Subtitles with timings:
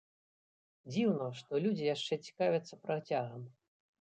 [0.91, 3.47] Дзіўна, што людзі яшчэ цікавяцца працягам.